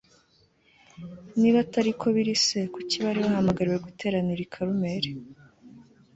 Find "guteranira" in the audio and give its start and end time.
3.85-4.41